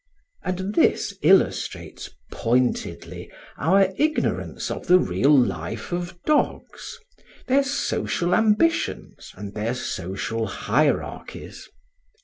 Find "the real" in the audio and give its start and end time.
4.87-5.37